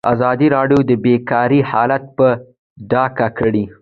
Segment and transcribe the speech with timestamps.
[0.13, 2.27] ازادي راډیو د بیکاري حالت په
[2.91, 3.63] ډاګه کړی.